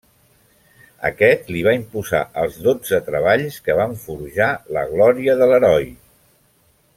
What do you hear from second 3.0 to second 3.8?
treballs, que